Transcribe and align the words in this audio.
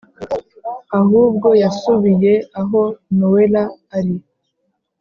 ahubwo 0.99 1.47
yasubiye 1.63 2.33
aho 2.59 2.81
nowela 3.17 3.63
ari 3.97 4.15